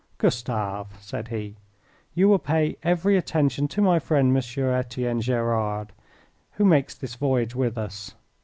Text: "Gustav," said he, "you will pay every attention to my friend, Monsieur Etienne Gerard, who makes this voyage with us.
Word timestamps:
"Gustav," 0.17 0.97
said 0.99 1.27
he, 1.27 1.57
"you 2.15 2.27
will 2.27 2.39
pay 2.39 2.75
every 2.81 3.17
attention 3.17 3.67
to 3.67 3.83
my 3.83 3.99
friend, 3.99 4.33
Monsieur 4.33 4.73
Etienne 4.73 5.21
Gerard, 5.21 5.93
who 6.53 6.65
makes 6.65 6.95
this 6.95 7.13
voyage 7.13 7.53
with 7.53 7.77
us. 7.77 8.15